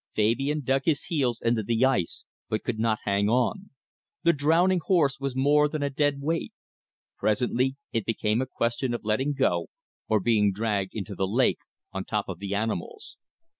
[0.13, 3.69] Fabian dug his heels into the ice, but could not hang on.
[4.23, 6.53] The drowning horse was more than a dead weight.
[7.19, 9.67] Presently it became a question of letting go
[10.07, 11.59] or being dragged into the lake
[11.93, 13.15] on top of the animals.